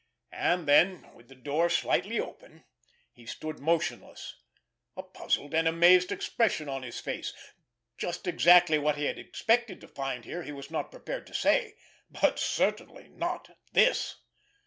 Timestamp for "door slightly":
1.35-2.19